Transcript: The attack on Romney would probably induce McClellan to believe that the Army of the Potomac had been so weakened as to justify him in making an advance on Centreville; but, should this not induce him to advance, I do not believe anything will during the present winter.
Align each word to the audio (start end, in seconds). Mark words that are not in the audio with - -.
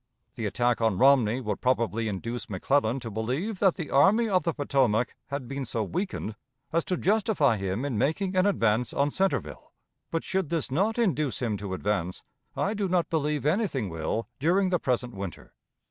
The 0.33 0.47
attack 0.47 0.81
on 0.81 0.97
Romney 0.97 1.41
would 1.41 1.61
probably 1.61 2.07
induce 2.07 2.49
McClellan 2.49 2.99
to 3.01 3.11
believe 3.11 3.59
that 3.59 3.75
the 3.75 3.91
Army 3.91 4.27
of 4.27 4.41
the 4.41 4.51
Potomac 4.51 5.15
had 5.27 5.47
been 5.47 5.63
so 5.63 5.83
weakened 5.83 6.33
as 6.73 6.83
to 6.85 6.97
justify 6.97 7.55
him 7.55 7.85
in 7.85 7.99
making 7.99 8.35
an 8.35 8.47
advance 8.47 8.93
on 8.93 9.11
Centreville; 9.11 9.73
but, 10.09 10.23
should 10.23 10.49
this 10.49 10.71
not 10.71 10.97
induce 10.97 11.39
him 11.39 11.55
to 11.57 11.75
advance, 11.75 12.23
I 12.57 12.73
do 12.73 12.87
not 12.89 13.11
believe 13.11 13.45
anything 13.45 13.89
will 13.89 14.27
during 14.39 14.69
the 14.69 14.79
present 14.79 15.13
winter. 15.13 15.53